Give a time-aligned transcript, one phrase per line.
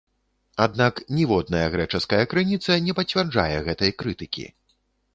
[0.65, 4.53] Аднак ніводная грэчаская крыніца не пацвярджае гэтай крытыкі.